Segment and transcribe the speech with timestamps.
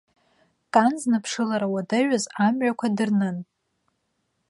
[0.73, 3.37] Кан зныԥшылара уадаҩыз амҩақәа дырнын.